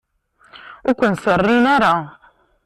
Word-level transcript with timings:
Ur 0.87 0.93
ken-serrin 0.99 1.65
ara. 1.75 1.93